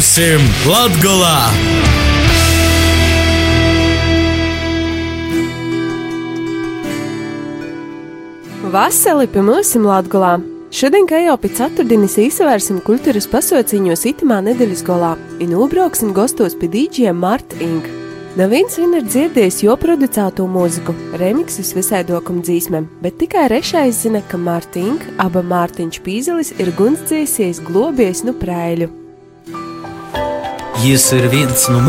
[0.00, 1.50] Būsim Latgolā!
[8.72, 10.30] Vasarī pie mums Latvijā.
[10.72, 16.70] Šodien, kā jau pēc ceturtdienas, izvērsim kultūras pasauciņos itamā nedēļas golā un nobrauksim gastos pie
[16.72, 17.90] dīdžiem Marta Ink.
[18.40, 24.24] Neviens vien ir dzirdējis jo producēto mūziku, remixus visai dokam dzīsmēm, bet tikai rešais zina,
[24.24, 28.88] ka Marta Ink, aba Mārtiņš Pīzelis ir gunsdziesies globies nu prēļu.
[30.80, 31.80] Jis ir viens no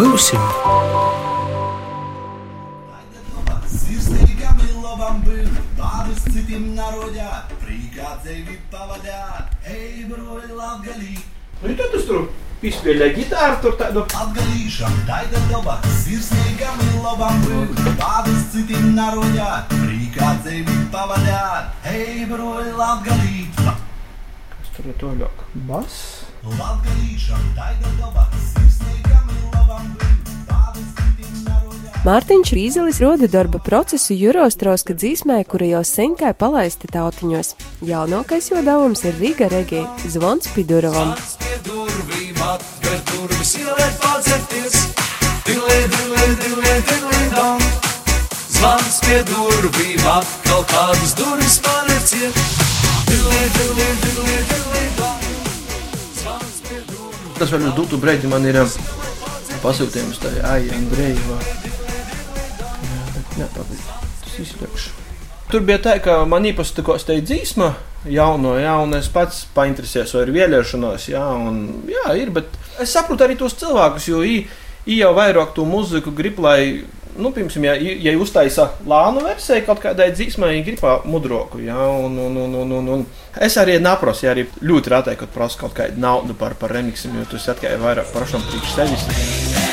[10.57, 11.13] latgalī.
[11.61, 12.27] Nu, tad es tur
[12.67, 20.81] izspēlēju ģitāru, tur tādu Latgalīšam, taida daba, sirsnīgam labam būt, tādus citiem narodā, prīkā dzīvi
[20.93, 23.80] pavadāt, ej, broļi, latgalī.
[24.75, 25.45] Tur ir toļāk.
[25.67, 25.97] Bas.
[32.01, 37.53] Mārtiņš Rīzelis roda darba procesu Jurostrauska dzīsmē, kura jau senkai palaisti tautiņos.
[37.85, 41.13] Jaunākais jo devums ir Rīga Regija Zvons Pidurovam.
[48.49, 52.60] Zvans pie durvīm atkal kādas durvis man
[57.41, 58.73] Tas vēl uz dūtu breidi man ir um,
[59.63, 61.39] pasūtījums tā Aija Andrejeva.
[63.39, 63.87] Nepagaid,
[64.21, 64.91] tas izļakšu.
[65.51, 67.71] Tur bija tā, ka man īpaši tā kā steidz dzīsma
[68.13, 71.57] jauno, jā, un es pats painteresējos, vai ir vēlēšanās, jā, un
[71.89, 74.37] jā, ir, bet es saprotu arī tos cilvēkus, jo ī,
[74.85, 76.85] ī jau vairāk to muziku grib, lai,
[77.21, 77.75] nu, piemēram, ja,
[78.05, 82.77] ja uztaisa lānu versiju kaut kādai dzīsmai, viņi grib mudroku, jā, un, un, un, un,
[82.79, 83.05] un, un
[83.39, 87.15] es arī neprasu, ja arī ļoti rātēju, kad prasu kaut kādu naudu par, par remixiem,
[87.21, 89.70] jo tas atkai vairāk pašam priekš sevis.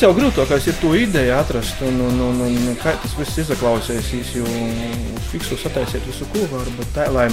[0.00, 4.30] Pats jau grūtākais ir to ideju atrast, un, un, un, un, kā tas viss izaklausīsies,
[4.32, 7.26] jo uz fiksu sataisiet visu kūvaru, bet tā, lai,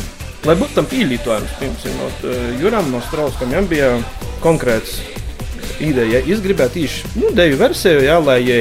[0.44, 3.94] lai būtu tam pīlītojums, piemēram, no eh, Juram, no Strauskam, jām bija
[4.44, 4.98] konkrēts
[5.80, 8.60] ideja, es gribētu īši, nu, deju versiju, jā, lai jai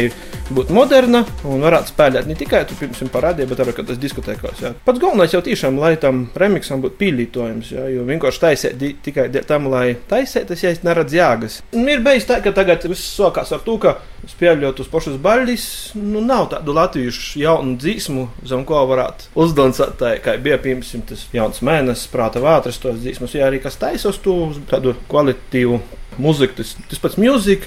[0.55, 4.63] būtu moderna un varētu spēlēt ne tikai tur, piemēram, parādīja, bet arī tas diskotēkos.
[4.63, 4.73] Jā.
[4.87, 9.29] Pats galvenais jau tiešām, lai tam remixam būtu pīlītojums, jā, jo vienkārši taisīt di- tikai
[9.47, 11.61] tam, lai taisīt, tas jāiet neredz jāgas.
[11.75, 13.97] Un ir bijis tā, ka tagad viss sākās ar to, ka
[14.27, 15.67] spēļot uz pašas baļģis,
[16.03, 21.27] nu nav tādu latviešu jaunu dzīsmu, zem ko varētu uzdansēt, tā kā bija, piemēram, tas
[21.35, 25.81] jauns mēnesis, prāta vētras, tos dzīsmus, ja arī kas taisos to tādu kvalitīvu
[26.23, 27.67] muziku, tas, tas pats mūzika.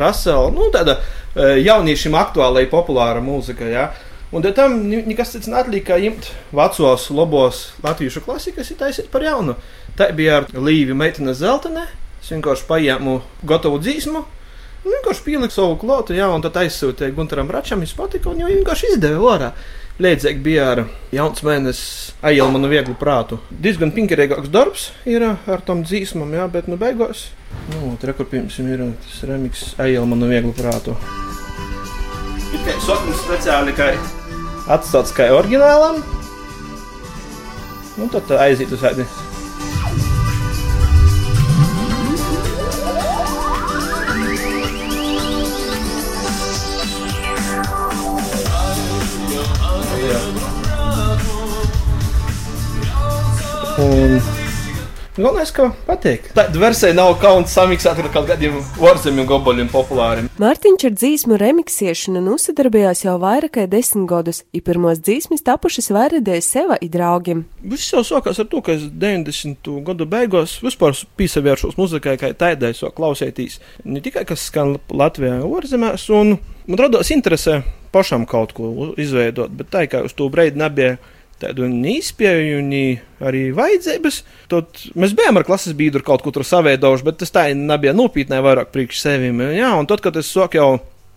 [0.00, 3.68] Rasela, nu, tāda e, jauniešiem aktuāla, populāra mūzika.
[3.70, 3.88] Ja?
[4.34, 9.22] Un tad tam nekas cits neatlika, kā imt vecos, labos latviešu klasikas, ir taisīt par
[9.22, 9.54] jaunu.
[9.96, 11.86] Tā bija ar Līvi Meitene Zeltene.
[12.20, 14.22] Es vienkārši paņēmu gatavu dzīsmu.
[14.84, 18.50] un Vienkārši pieliku savu klotu, jā, un tad aizsūtīju Gunteram Račam, viņš patika, un jau
[18.50, 19.52] vienkārši izdeva ārā.
[19.96, 23.38] Līdzīgi bija ar jauns mēnesis, aijēlu manu vieglu prātu.
[23.48, 27.30] Diezgan pinkerīgāks darbs ir ar tom dzīsmam, jā, bet nu beigās.
[27.70, 30.98] Nu, Rekurpījums ir tas remix, aijēlu manu vieglu prātu.
[32.50, 33.88] Tikai soknis speciāli, kā
[34.76, 36.02] atstāts kā oriģinālam.
[37.96, 39.08] Nu, tad aiziet uz tādu.
[53.76, 54.22] Un
[55.18, 56.30] galvenais, ka patīk.
[56.32, 60.30] Tāda versija nav kauns samiksēt ar kaut kādiem vorzemju goboļiem populāriem.
[60.40, 66.48] Mārtiņš ar dzīsmu remiksiešanu nosadarbojās jau vairāk kā desmit gadus, ja pirmos dzīsmas tapušas vairādēs
[66.56, 67.42] seva i draugiem.
[67.68, 69.68] Viss jau sākās ar to, ka es 90.
[69.84, 73.58] gadu beigās vispār piesavēršos muzikai, kā tādai so klausētīs.
[73.84, 77.60] Ne tikai kas skan Latvijā, ārzemēs, un man radās interese
[77.92, 80.96] pašam kaut ko izveidot, bet tā kā uz to brīdi nebija
[81.42, 84.22] tādu neizpēju, ni arī vajadzības.
[84.52, 88.40] Tad mēs bijām ar klases biedru kaut ko tur savaidojuši, bet tas tā nebija nopietnē
[88.44, 89.42] vairāk priekš sevim.
[89.56, 90.70] Jā, un tad, kad es sāku jau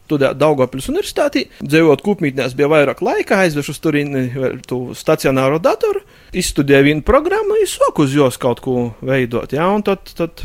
[0.10, 6.02] studēt Daugopils universitātī, dzīvot kūpmītnēs bija vairāk laika, aizvešu uz turieni vēl tu stacionāro datoru,
[6.34, 9.54] izstudēju vienu programmu, un sāku uz jos kaut ko veidot.
[9.54, 10.42] Jā, un tad, tad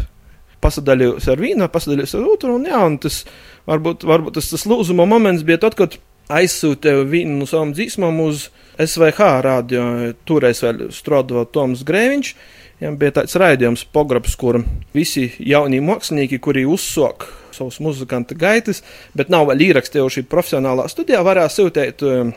[0.65, 3.23] pasadalījos ar vienu, pasadalījos ar otru, un, jā, un tas
[3.71, 5.97] varbūt, varbūt tas, tas lūzuma moments bija tad, kad
[6.33, 8.49] aizsūtīju vienu no savām dzīsmām uz
[8.81, 9.87] SVH radio.
[10.29, 12.35] Toreiz vēl strādāja Toms Grēviņš.
[12.81, 14.59] Viņam bija tāds raidījums, pograbs, kur
[14.97, 18.83] visi jaunie mākslinieki, kuri uzsāk savus muzikanta gaitas,
[19.15, 22.33] bet nav vēl ierakstījuši profesionālā studijā, varēja sūtīt um,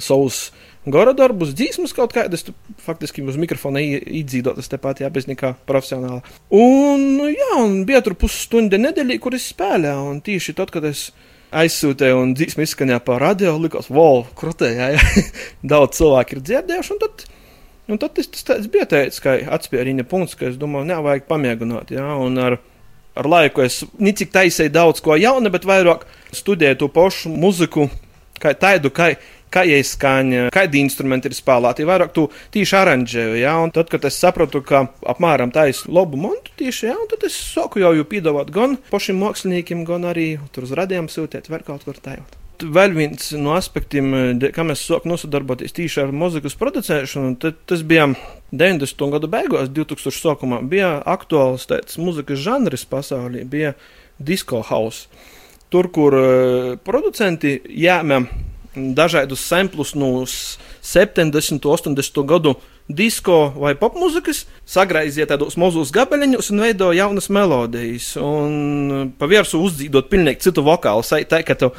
[0.00, 0.46] savus
[0.88, 2.46] gora darbus, dzīsmas kaut kādas,
[2.82, 6.22] faktiski uz mikrofona iedzīvotas tepat, jā, bez nekā profesionāla.
[6.56, 11.10] Un, jā, un bija tur pusstunda nedēļā, kur es spēlēju, un tieši tad, kad es
[11.52, 15.24] aizsūtīju un dzīsma izskanēja pa radio, likās, wow, krutē, jā, jā.
[15.74, 17.24] daudz cilvēku ir dzirdējuši, un tad,
[17.92, 21.28] un tad tas, tas tāds bija teicis, ka atspērīņa punkts, ka es domāju, nē, vajag
[21.30, 22.58] pamēģināt, jā, un ar,
[23.18, 27.88] ar laiku es nicik taisēju daudz ko jaunu, bet vairāk studēju to pašu muziku,
[28.42, 29.12] kā tādu, kā
[29.52, 31.86] kā ieskaņa, kādi instrumenti ir spēlēti.
[31.88, 36.20] Vairāk tu tieši aranžēji, ja, un tad, kad es sapratu, ka apmēram tā ir labu
[36.20, 40.68] montu tieši, ja, tad es saku jau, jau piedāvāt gan pašiem māksliniekiem, gan arī tur
[40.68, 42.38] uz radījām sūtīt, var kaut kur tajot.
[42.62, 44.12] Vēl viens no aspektiem,
[44.54, 48.12] kā mēs sākām nosadarboties tieši ar mūzikas producēšanu, tas bija
[48.54, 49.08] 90.
[49.16, 50.14] gada beigās, 2000.
[50.14, 53.74] sākumā, bija aktuāls tāds mūzikas žanrs pasaulē, bija
[54.22, 55.08] disco house.
[55.72, 58.20] Tur, kur uh, producenti jāmē
[58.74, 62.56] dažādus samplus no 70, 80 gadu
[62.88, 68.12] disko vai popmūzikas, sagraiziet tādos mazos gabaliņos un veido jaunas melodijas.
[68.20, 71.72] Un pa virsmu uzdzīdot pilnīgi citu vokālu, tā ka tu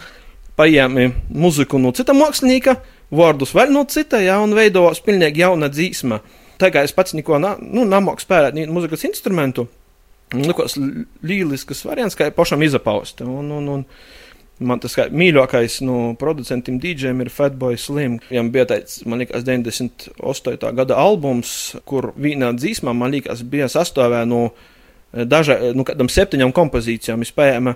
[0.59, 2.77] paņēmi muziku no cita mākslinieka,
[3.13, 6.21] vārdus vēl no cita, ja, un veidos pilnīgi jauna dzīsma.
[6.61, 9.67] Tā kā es pats neko na, nu, nemāku spēlēt mūzikas instrumentu,
[10.33, 10.77] likās
[11.25, 13.25] lielisks variants, kā pašam izapaust.
[13.25, 13.87] Un, un, un,
[14.63, 18.19] Man tas kā mīļākais no producentiem DJiem ir Fatboy Slim.
[18.29, 20.71] Viņam bija tāds, man liekas, 98.
[20.77, 26.55] gada albums, kur vienā dzīsmā, man liekas, bija sastāvē no eh, dažādām, nu, kādam septiņām
[26.55, 27.25] kompozīcijām.
[27.27, 27.73] Spējām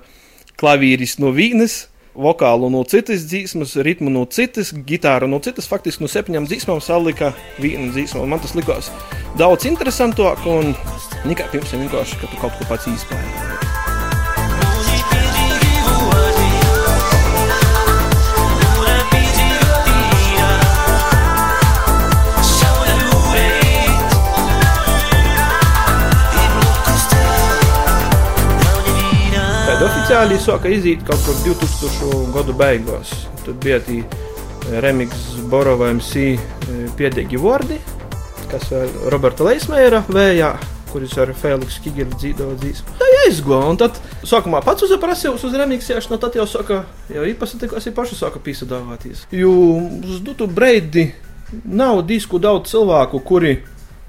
[0.58, 1.86] klavīris no vienas,
[2.18, 5.70] vokālu no citas dzīsmas, ritmu no citas, gitāru no citas.
[5.70, 8.26] Faktiski no septiņām dzīsmām salika viena dzīsma.
[8.26, 8.90] Man tas likās
[9.38, 10.74] daudz interesantāk un
[11.30, 13.47] nekā pirms vienkārši, ka tu kaut ko pats izpēji.
[29.78, 32.32] Tad oficiāli sāka iziet kaut kur 2000.
[32.34, 33.12] gadu beigās.
[33.44, 34.00] Tad bija tī
[34.82, 36.32] remix Borova MC
[36.98, 37.78] piedīgi vārdi,
[38.50, 40.50] kas ar Roberta Leismēra vējā,
[40.90, 42.96] kuris ar Feliks Kigiru dzīvo dzīsmu.
[42.98, 46.82] Tā aizgo, un tad sākumā pats uzaprasījos uz remixēšanu, no tad jau saka,
[47.14, 49.28] jau īpaši tikās ir paši sāka pīsadāvāties.
[49.30, 51.12] Jo uz dotu breidi
[51.70, 53.60] nav disku daudz cilvēku, kuri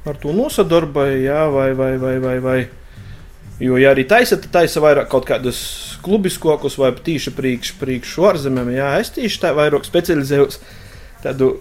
[0.09, 2.61] ar to nosadarboja, jā, vai, vai, vai, vai, vai
[3.59, 5.61] Jo, ja arī taisa, tad taisa vairāk kaut kādus
[6.05, 8.71] klubiskokus vai tīši priekš, priekš ārzemēm.
[8.77, 10.61] Jā, es tīši tā vairāk specializējos
[11.25, 11.57] tādu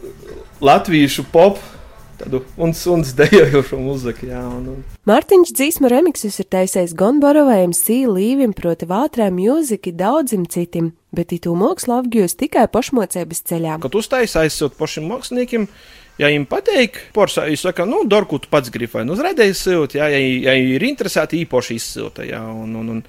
[0.61, 1.73] latviešu popu.
[2.17, 4.39] Tādu unusuns dejošu muziku, jā.
[4.41, 4.77] Un, un.
[5.05, 11.53] Mārtiņš Dzīsma remixus ir taisījis gan Borovajam, Sīlīvim, proti vātrē mūziki daudzim citiem, bet itū
[11.57, 13.77] mākslu apgūst tikai pašmocības ceļā.
[13.85, 15.69] Kad uztaisa aizsūt pašiem māksliniekiem,
[16.17, 19.99] Ja viņiem patīk, porcelāna, viņi saka, nu, Dorku, tu pats gribi vai nu uzraidēji silti,
[19.99, 23.03] jā, ja, ja ir interesēti, īpaši izsilta, jā, un, un, un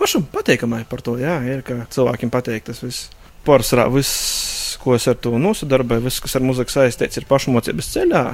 [0.00, 3.10] pašam patīkamai par to, jā, ir, ka cilvēkiem patīk tas viss.
[3.44, 8.24] Porcelāna, viss, ko es ar to nosadarboju, viss, kas ar muziku saistīts, ir pašmocības ceļā.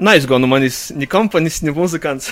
[0.00, 2.28] Neaizgāju no manis ne kompānijas, ne muzikants,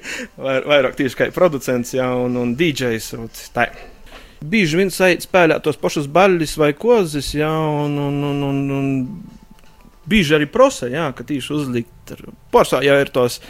[0.40, 3.14] vairāk tieši kā producents, jā, un, un DJs.
[3.56, 3.70] Tā.
[4.44, 9.38] Bieži vien spēlē tos pašus baļļus vai kozis, jā, un, un, un, un, un
[10.10, 12.14] bieži arī prosa, jā, ka tieši uzlikt.
[12.54, 13.40] Porcelāna jau ir tos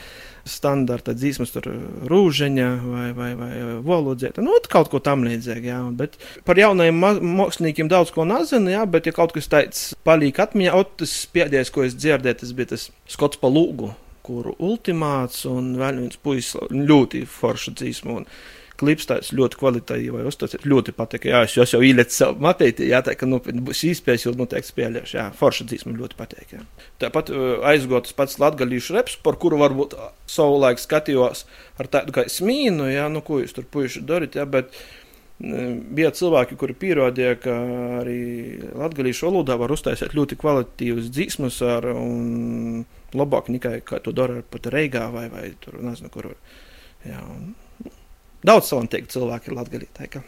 [0.48, 1.66] standarta dzīsmas, tur
[2.10, 3.50] rūžaņa vai, vai, vai
[3.86, 4.42] valodzēta.
[4.44, 5.80] Nu, kaut ko tam līdzīgu, jā.
[5.96, 6.16] Bet
[6.48, 7.00] par jaunajiem
[7.40, 11.72] māksliniekiem daudz ko nezinu, jā, bet ja kaut kas tāds paliek atmiņā, ot, tas pēdējais,
[11.74, 13.92] ko es dzirdēju, tas bija tas Skots pa lūgu,
[14.26, 18.20] kuru ultimāts un vēl viens puisis ļoti forša dzīsmu.
[18.20, 18.28] Un,
[18.80, 20.66] klips tāds ļoti kvalitatīvs, vai uztaisīt.
[20.70, 21.28] Ļoti patīk.
[21.30, 24.72] Jā, es, es jau ielicu savu mapēti, jā, tā ka nu, būs īspējas, jau noteikti
[24.72, 25.18] spēlēšu.
[25.18, 26.54] Jā, forša dzīsma ļoti patīk.
[26.56, 26.64] Jā.
[27.04, 29.98] Tāpat uh, aizgotas pats latgalīšu reps, par kuru varbūt
[30.30, 31.44] savulaik skatījos
[31.80, 34.74] ar tādu kā smīnu, jā, nu, ko jūs tur puiši darat, jā, bet
[35.40, 37.54] bija cilvēki, kuri pierādīja, ka
[38.02, 38.20] arī
[38.76, 42.84] latviešu valodā var uztaisīt ļoti kvalitatīvas dzīsmas, ar, un
[43.16, 46.34] labāk nekā to dara pat Reigā vai, vai tur nezinu, kur.
[47.06, 47.54] Jā, un,
[48.46, 50.22] Daudz talantīgu cilvēku ir latgadītāji.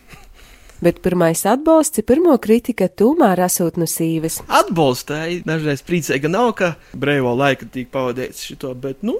[0.82, 4.40] Bet pirmais atbalsts, pirmo kritika tomēr esot no sīves.
[4.50, 9.14] Atbalstāji dažreiz priecēga nav, ka brīvo laika tīk pavadīts šito, bet, nu,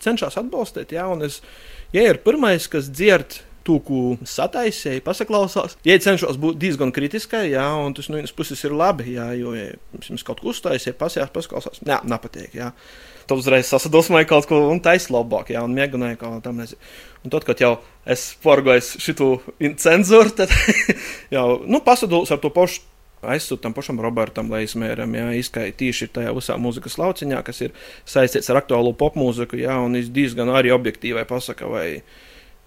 [0.00, 1.40] cenšas atbalstīt, jā, un es,
[1.92, 5.76] ja ir pirmais, kas dzirdēt to, ko sataisēji, pasaklausās.
[5.86, 9.54] Ja cenšos būt diezgan kritiskai, jā, un tas no vienas puses ir labi, jā, jo,
[9.54, 9.70] ja
[10.08, 12.72] jums kaut ko uztaisīja, pasījās, paskausās, jā, nepatīk, jā.
[13.30, 16.80] Tad uzreiz sasadosmoja kaut ko un taisa labāk, jā, un mēģināja kaut ko tam nezinu.
[17.24, 17.74] Un tad, kad jau
[18.08, 20.54] es porgoju šo cenzūru, tad
[21.36, 22.88] jau, nu, pasados ar to pašu
[23.20, 27.74] aizsūtīt tam pašam Robertam Leismēram, jā, izskaidrot tieši tajā visā mūzikas lauciņā, kas ir
[28.08, 32.00] saistīts ar aktuālo popmūziku, jā, un viņš diezgan arī objektīvai pasaka, vai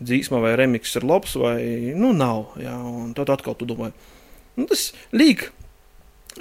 [0.02, 1.60] dzīsma vai remiks ir labs vai,
[1.98, 3.92] nu, nav, jā, un tad atkal tu domā,
[4.58, 5.50] nu, tas līk,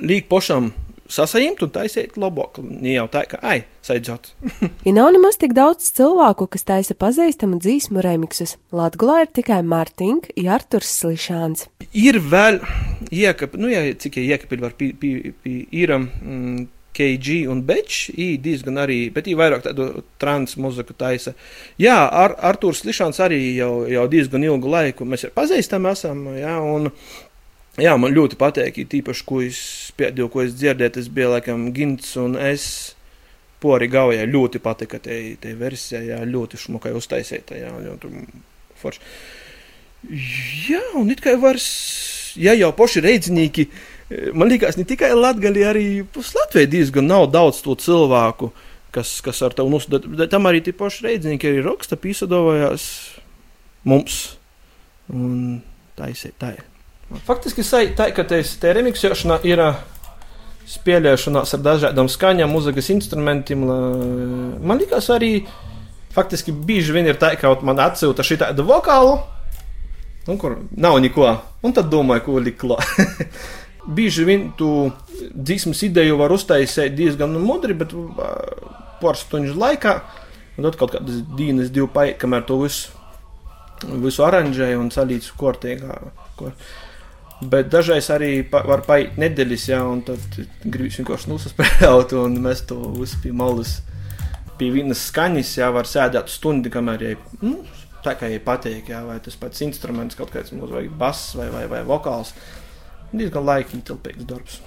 [0.00, 0.72] līk pašam
[1.12, 2.60] sasajimt un taisīt labāk.
[2.62, 4.32] Viņa jau tā, ka, ai, saidzot.
[4.86, 10.32] ja nav nemaz tik daudz cilvēku, kas taisa pazīstamu dzīsmu remiksus, Latgulā ir tikai Mārtiņš,
[10.40, 11.66] Jārturs Slišāns.
[11.92, 12.62] Ir vēl,
[13.10, 16.08] iekap, nu, jā, cik iekapīt var pie, pie, pie īram.
[16.22, 18.10] Mm, KG un Bečs,
[18.44, 21.34] diezgan arī, bet viņi vairāk tādu trans muziku taisa.
[21.80, 26.90] Jā, Ar, Artūrs Lišāns arī jau, jau diezgan ilgu laiku mēs pazīstam esam, jā, un
[27.80, 29.58] Jā, man ļoti patīk, īpaši, ko es
[29.96, 32.66] pēdējo, ko es dzirdēju, tas bija laikam Gins un es.
[33.62, 38.10] Pori gaujā ļoti patika te, te versija, jā, ļoti šmukai uztaisīta, jā, ļoti
[38.82, 39.00] forši.
[40.68, 41.68] Jā, un it kā vairs,
[42.34, 43.68] ja jau poši reidznieki,
[44.34, 48.50] man liekas, ne tikai Latgali, arī pus Latvijai diezgan nav daudz to cilvēku,
[48.94, 50.28] kas, kas ar tevi nosūta.
[50.32, 52.84] Tam arī tie paši reidznieki arī raksta, pīsadovājās
[53.88, 54.20] mums.
[55.12, 55.62] Un
[55.98, 56.54] tā ir tā.
[56.56, 56.68] Ir.
[57.26, 57.64] Faktiski
[57.96, 59.64] tā, ka te remixēšana ir
[60.68, 63.66] spēlēšanās ar dažādām skaņām, mūzikas instrumentiem.
[64.62, 65.42] Man liekas, arī
[66.14, 69.18] faktiski bieži vien ir tā, ka man atsūta šī tāda vokāla,
[70.28, 71.28] un kur nav neko,
[71.64, 72.86] un tad domāju, ko likt klāt.
[73.86, 74.68] bieži vien tu
[75.32, 77.94] dzīsmas ideju var uztaisīt diezgan mudri, bet
[79.02, 79.96] pāris stundu laikā,
[80.56, 82.92] un tad kaut kādas dienas, divi paigi, kamēr to visu,
[84.04, 85.98] visu aranžēju un salīdzu kortīgā.
[86.38, 86.52] Ko.
[87.42, 92.62] Bet dažreiz arī pa, var paiet nedēļas, jā, un tad gribas vienkārši nosaspēlēt, un mēs
[92.70, 93.80] to visu pie malas,
[94.60, 97.56] pie vienas skaņas, jā, var sēdēt stundu, kamēr jai, nu,
[98.04, 101.48] tā kā jai patīk, jā, vai tas pats instruments, kaut kāds mums vai bass vai,
[101.50, 102.30] vai, vai vokāls.
[103.12, 104.60] Diezgan laika tilpīgs darbs.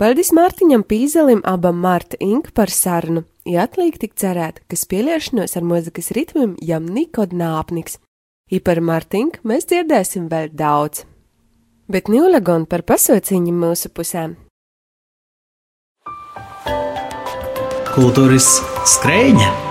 [0.00, 3.22] Paldies Mārtiņam Pīzelim, abam Mārta Ink par sarunu.
[3.46, 8.00] Ja atliek tik cerēt, ka spēlēšanos ar mūzikas ritmiem jam nikod nāpniks.
[8.50, 11.04] I par Mārtinku mēs dzirdēsim vēl daudz
[11.88, 14.36] bet Nīlagon par pasauciņu mūsu pusēm.
[17.94, 18.56] Kultūras
[18.96, 19.63] skrējņa!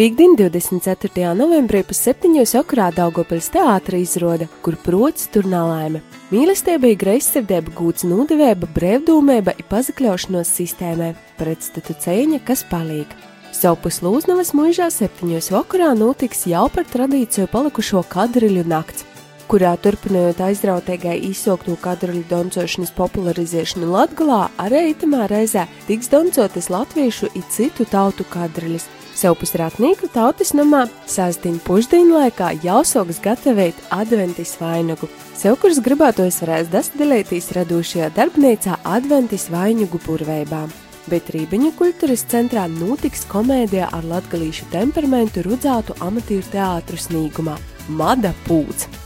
[0.00, 1.34] Piektdien, 24.
[1.36, 6.00] novembrī pusseptiņos okrā Daugopils teātra izrāda, kur prots tur nalaime.
[6.32, 13.12] Mīlestība, greizsirdība, gūts nūdevēba, brēvdūmēba ir pazakļaušanos sistēmai, pretstatu cēņa, kas palīk.
[13.52, 19.04] Savu Lūznavas mūžā septiņos vakarā notiks jau par tradīciju palikušo kadriļu nakts
[19.50, 27.46] kurā turpinot aizrautīgai izsokto kadruļu doncošanas popularizēšanu Latgalā, arī itamā reizē tiks doncotas latviešu un
[27.50, 28.86] citu tautu kadruļus.
[29.16, 32.52] Sevpus ratnīku tautas namā sāstīņu pušdiņu laikā
[32.84, 35.08] soks gatavēt adventis vainagu.
[35.34, 40.68] Sev, kurš gribētos varēs dasdalīties radošajā darbnīcā adventis vainagu burveibā.
[41.10, 47.58] Bet Rībiņu kultūras centrā notiks komēdija ar latgalīšu temperamentu rudzātu amatieru teātru sniegumā–
[48.00, 48.99] Mada Pūts.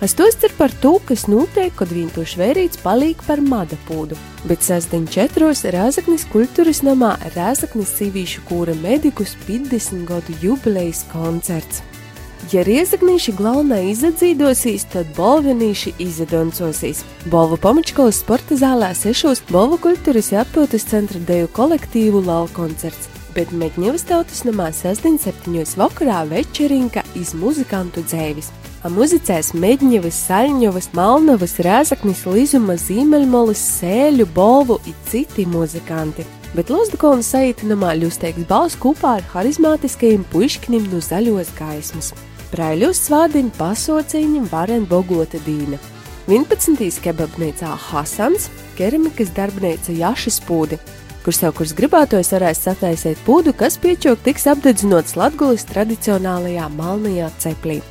[0.00, 4.16] To izceru par to, kas notiek, kad vienkārši vērīts paliek par madapūdu.
[4.48, 11.82] Bet sestdien četros Rēzaknis kultūras namā Rēzaknis cīvīšu kūra medikus 50 gadu jubilejas koncerts.
[12.48, 17.04] Ja riezaknīši galvenā izadzīdosīs, tad bolvenīši izadoncosīs.
[17.30, 23.12] Bolvu pamačkolas sporta zālē sešos Bolvu kultūras atpūtas centra deju kolektīvu lal koncerts.
[23.36, 28.50] Bet Meģņevas tautas namā sestdien septiņos vakarā večerinka iz muzikantu dzēvis.
[28.88, 36.24] Muzicēs Medņevas, Saļņovas, Malnavas, Rēzaknis, Lizuma, Zīmeļmolis, Sēļu, Bolvu un citi muzikanti.
[36.56, 42.14] Bet Lozdakona saītinamā ļusteiks balss kopā ar harizmātiskajiem puišknim no zaļos gaismas.
[42.54, 45.76] Praiļus svādiņu pasociņam varen bogota dīna.
[46.32, 46.80] 11.
[47.04, 48.48] kebabnīcā Hasans,
[48.80, 50.80] keramikas darbnīca Jašas pūdi,
[51.20, 57.82] kur sev kurs gribētos varēs sataisīt pūdu, kas piečok tiks apdedzinots Latgulis tradicionālajā malnajā ceplī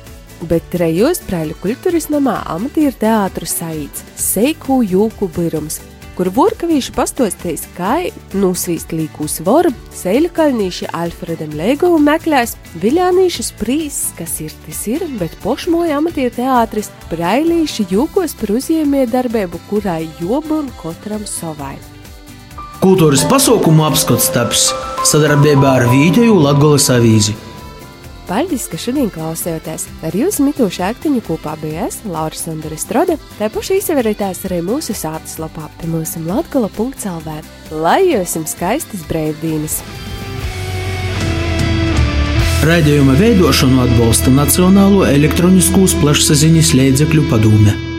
[0.48, 5.80] bet trejos Prēļu kultūras namā amatieru teātru saīts Seiku jūku birums,
[6.20, 7.94] kur burkavīši pastostīs, kā
[8.36, 15.36] nusvīst līku svoru, sēļu kalnīši Alfredam Leigovu meklēs, viļānīši sprīs, kas ir tas ir, bet
[15.44, 21.78] pošmoja amatieru teātris Prailīši jūkos par uzņēmē darbību, kurai jobu un katram savai.
[22.80, 24.70] Kultūras pasaukumu apskats taps
[25.08, 27.36] sadarbībā ar Vīģeju Latgolas avīzi.
[28.30, 29.88] Paldies, ka šodien klausījāties.
[30.06, 33.16] Ar jūsu mitošu aktiņu kopā bija es, Laura Sandra Strode.
[33.40, 37.36] Tā paša izsaverītās arī mūsu sātas lapā pie mūsu latgala.lv.
[37.74, 39.80] Lai jums skaistas brīvdienas!
[42.70, 47.89] Raidījuma veidošanu atbalsta Nacionālo elektroniskos plašsaziņas līdzekļu padome.